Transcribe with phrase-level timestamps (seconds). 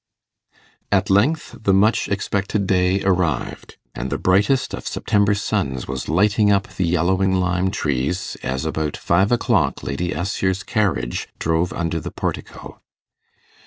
[0.91, 6.51] .'At length the much expected day arrived, and the brightest of September suns was lighting
[6.51, 12.09] up the yellowing lime trees, as about five o'clock Lady Assher's carriage drove under the
[12.09, 12.81] portico.